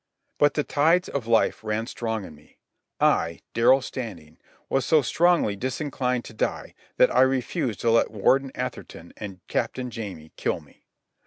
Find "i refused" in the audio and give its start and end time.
7.15-7.81